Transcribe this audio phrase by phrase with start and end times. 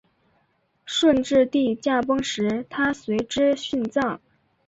[0.83, 4.19] 顺治帝驾崩时她随之殉葬。